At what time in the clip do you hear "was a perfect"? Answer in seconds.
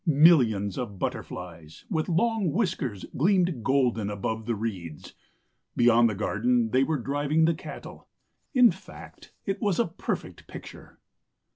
9.61-10.47